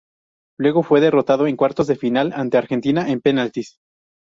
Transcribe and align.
Luego 0.57 0.81
fue 0.81 0.99
derrotado 0.99 1.45
en 1.45 1.55
cuartos 1.55 1.85
de 1.85 1.95
final 1.95 2.33
ante 2.35 2.57
Argentina 2.57 3.07
en 3.11 3.21
penaltis. 3.21 3.77